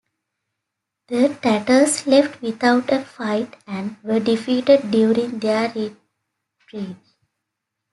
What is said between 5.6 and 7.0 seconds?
retreat.